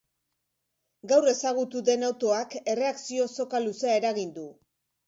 Gaur 1.11 1.27
ezagutu 1.33 1.83
den 1.91 2.09
autoak 2.09 2.57
erreakzio 2.75 3.31
soka 3.39 3.67
luzea 3.69 3.97
eragin 4.03 4.35
du. 4.41 4.51